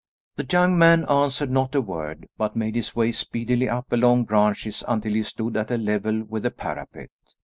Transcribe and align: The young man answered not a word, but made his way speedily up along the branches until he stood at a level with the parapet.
The 0.35 0.47
young 0.51 0.79
man 0.79 1.05
answered 1.05 1.51
not 1.51 1.75
a 1.75 1.79
word, 1.81 2.27
but 2.35 2.55
made 2.55 2.73
his 2.73 2.95
way 2.95 3.11
speedily 3.11 3.69
up 3.69 3.91
along 3.91 4.21
the 4.21 4.27
branches 4.29 4.83
until 4.87 5.13
he 5.13 5.21
stood 5.21 5.55
at 5.55 5.69
a 5.69 5.77
level 5.77 6.23
with 6.23 6.41
the 6.41 6.49
parapet. 6.49 7.11